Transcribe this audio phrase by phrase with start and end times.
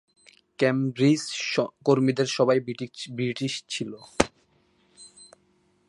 [0.59, 1.23] Cambridge
[1.85, 2.59] কর্মীদের সবাই
[3.17, 3.91] British ছিল।